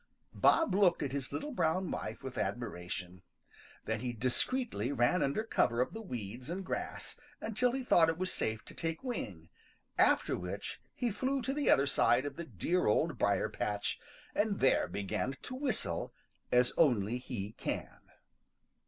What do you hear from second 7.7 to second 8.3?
he thought it